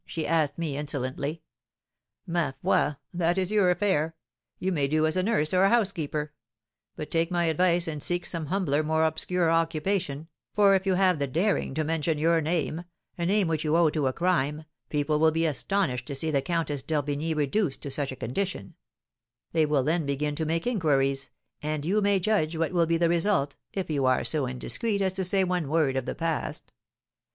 [0.03, 1.43] she asked me, insolently.
[2.25, 2.95] 'Ma foi!
[3.13, 4.15] that is your affair,
[4.57, 6.33] you may do as a nurse or housekeeper;
[6.95, 11.19] but take my advice and seek some humbler, more obscure occupation, for if you have
[11.19, 12.83] the daring to mention your name
[13.15, 16.41] a name which you owe to a crime people will be astonished to see the
[16.41, 18.73] Countess d'Orbigny reduced to such a condition;
[19.51, 21.29] they will then begin to make inquiries,
[21.61, 25.13] and you may judge what will be the result, if you are so indiscreet as
[25.13, 26.73] to say one word of the past.